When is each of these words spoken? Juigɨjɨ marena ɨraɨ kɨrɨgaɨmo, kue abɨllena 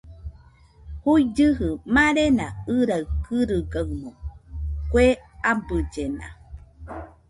Juigɨjɨ 1.03 1.67
marena 1.93 2.45
ɨraɨ 2.75 3.01
kɨrɨgaɨmo, 3.25 4.09
kue 4.91 5.05
abɨllena 5.49 6.27